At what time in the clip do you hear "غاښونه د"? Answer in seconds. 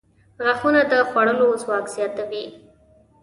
0.43-0.93